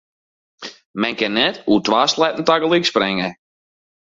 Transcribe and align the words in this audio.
Men 1.03 1.15
kin 1.19 1.33
net 1.39 1.57
oer 1.71 1.81
twa 1.85 2.01
sleatten 2.13 2.47
tagelyk 2.47 2.87
springe. 2.91 3.29